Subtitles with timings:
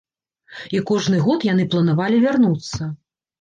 [0.77, 2.81] І кожны год яны планавалі вярнуцца.